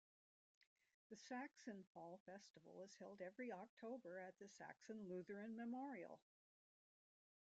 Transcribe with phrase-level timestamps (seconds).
[1.11, 6.19] The Saxon Fall Festival is held every October at the Saxon Lutheran Memorial.